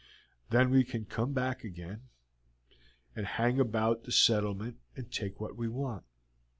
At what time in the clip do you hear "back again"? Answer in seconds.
1.31-2.09